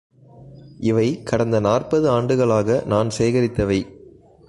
இவை 0.79 1.23
கடந்த 1.23 1.59
நாற்பது 1.59 2.09
ஆண்டுகளாக 2.09 2.81
நான் 2.85 3.09
சேகரித்தவை. 3.17 3.79